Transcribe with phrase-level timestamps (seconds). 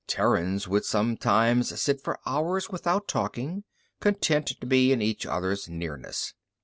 [0.07, 3.65] Terrans would sometimes sit for hours without talking,
[3.99, 6.33] content to be in each other's nearness.